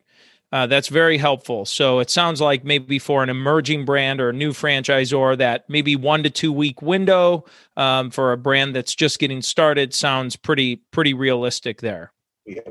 [0.51, 1.65] Uh, that's very helpful.
[1.65, 5.95] So it sounds like maybe for an emerging brand or a new franchisor, that maybe
[5.95, 10.77] one to two week window um, for a brand that's just getting started sounds pretty
[10.91, 12.13] pretty realistic there.
[12.45, 12.61] Yeah.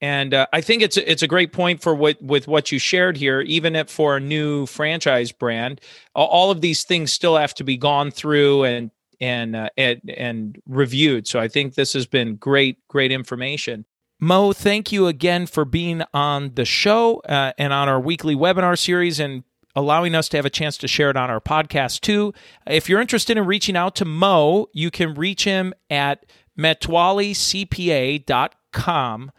[0.00, 3.16] And uh, I think it's it's a great point for what with what you shared
[3.16, 3.40] here.
[3.40, 5.80] Even if for a new franchise brand,
[6.14, 10.62] all of these things still have to be gone through and and uh, and, and
[10.66, 11.26] reviewed.
[11.26, 13.86] So I think this has been great great information.
[14.24, 18.78] Mo, thank you again for being on the show uh, and on our weekly webinar
[18.78, 19.44] series and
[19.76, 22.32] allowing us to have a chance to share it on our podcast too.
[22.66, 26.24] If you're interested in reaching out to Mo, you can reach him at
[26.58, 29.32] metwallycpa.com.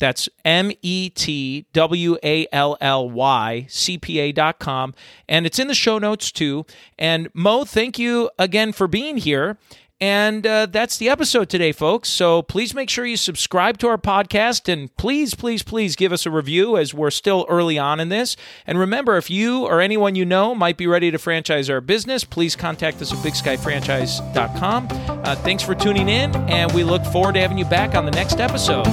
[0.00, 4.94] That's M E T W A L L Y CPA.com.
[5.28, 6.66] And it's in the show notes too.
[6.98, 9.56] And Mo, thank you again for being here.
[10.02, 12.08] And uh, that's the episode today, folks.
[12.08, 16.26] So please make sure you subscribe to our podcast and please, please, please give us
[16.26, 18.34] a review as we're still early on in this.
[18.66, 22.24] And remember, if you or anyone you know might be ready to franchise our business,
[22.24, 24.88] please contact us at bigskyfranchise.com.
[24.90, 28.10] Uh, thanks for tuning in, and we look forward to having you back on the
[28.10, 28.88] next episode.